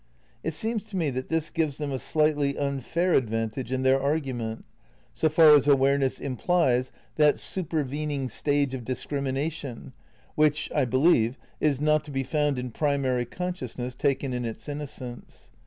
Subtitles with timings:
[0.43, 4.65] It seems to me that this gives them a slightly imfair advantage in their argument,
[5.13, 9.93] so far as Aware ness implies that supervening stage of discrimination,
[10.33, 14.67] which, I believe, is not to be found in primary conscious ness taken in its
[14.67, 15.51] innocence.